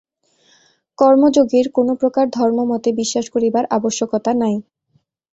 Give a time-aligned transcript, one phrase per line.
[0.97, 4.55] কর্মযোগীর কোন প্রকার ধর্মমতে বিশ্বাস করিবার আবশ্যকতা নাই।